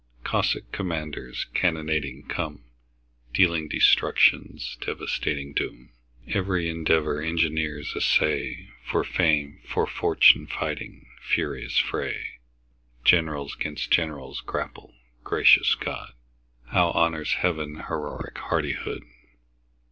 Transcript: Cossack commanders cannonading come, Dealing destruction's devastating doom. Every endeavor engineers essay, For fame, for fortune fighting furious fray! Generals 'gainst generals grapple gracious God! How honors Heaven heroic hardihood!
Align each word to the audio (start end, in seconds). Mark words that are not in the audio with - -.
Cossack 0.23 0.71
commanders 0.71 1.45
cannonading 1.53 2.27
come, 2.27 2.63
Dealing 3.35 3.67
destruction's 3.67 4.75
devastating 4.83 5.53
doom. 5.53 5.91
Every 6.27 6.67
endeavor 6.67 7.21
engineers 7.21 7.93
essay, 7.95 8.69
For 8.83 9.03
fame, 9.03 9.61
for 9.63 9.85
fortune 9.85 10.47
fighting 10.47 11.05
furious 11.21 11.77
fray! 11.77 12.39
Generals 13.03 13.53
'gainst 13.53 13.91
generals 13.91 14.41
grapple 14.43 14.95
gracious 15.23 15.75
God! 15.75 16.13
How 16.69 16.89
honors 16.89 17.33
Heaven 17.33 17.83
heroic 17.87 18.39
hardihood! 18.39 19.03